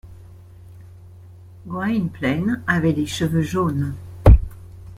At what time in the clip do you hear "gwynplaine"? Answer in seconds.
1.67-2.63